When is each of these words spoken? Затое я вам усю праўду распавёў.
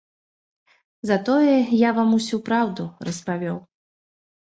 Затое 1.09 1.53
я 1.87 1.93
вам 2.01 2.17
усю 2.19 2.43
праўду 2.51 2.91
распавёў. 3.11 3.65